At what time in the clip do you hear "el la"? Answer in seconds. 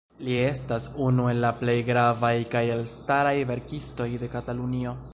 1.33-1.51